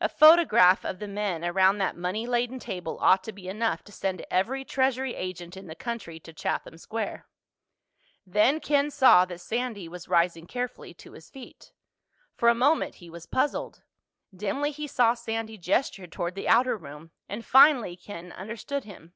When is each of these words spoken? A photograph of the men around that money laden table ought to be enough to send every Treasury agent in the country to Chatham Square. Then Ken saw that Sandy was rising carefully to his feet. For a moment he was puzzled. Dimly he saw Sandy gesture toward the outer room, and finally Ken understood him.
A 0.00 0.08
photograph 0.08 0.82
of 0.82 0.98
the 0.98 1.06
men 1.06 1.44
around 1.44 1.76
that 1.76 1.94
money 1.94 2.26
laden 2.26 2.58
table 2.58 2.96
ought 3.02 3.22
to 3.24 3.32
be 3.34 3.48
enough 3.50 3.84
to 3.84 3.92
send 3.92 4.24
every 4.30 4.64
Treasury 4.64 5.14
agent 5.14 5.58
in 5.58 5.66
the 5.66 5.74
country 5.74 6.18
to 6.20 6.32
Chatham 6.32 6.78
Square. 6.78 7.26
Then 8.26 8.60
Ken 8.60 8.90
saw 8.90 9.26
that 9.26 9.42
Sandy 9.42 9.86
was 9.86 10.08
rising 10.08 10.46
carefully 10.46 10.94
to 10.94 11.12
his 11.12 11.28
feet. 11.28 11.72
For 12.34 12.48
a 12.48 12.54
moment 12.54 12.94
he 12.94 13.10
was 13.10 13.26
puzzled. 13.26 13.82
Dimly 14.34 14.70
he 14.70 14.86
saw 14.86 15.12
Sandy 15.12 15.58
gesture 15.58 16.06
toward 16.06 16.34
the 16.34 16.48
outer 16.48 16.78
room, 16.78 17.10
and 17.28 17.44
finally 17.44 17.94
Ken 17.94 18.32
understood 18.32 18.84
him. 18.84 19.12